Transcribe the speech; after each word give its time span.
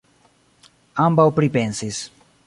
Ambaŭ 1.03 1.25
pripensis. 1.41 2.01